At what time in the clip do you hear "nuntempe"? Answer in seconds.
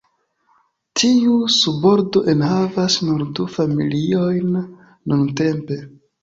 4.59-5.81